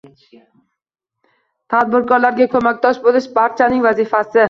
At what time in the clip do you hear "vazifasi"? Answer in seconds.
3.91-4.39